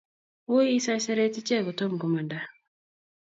[0.49, 2.39] Wui isaiseret ichek kotoma komanda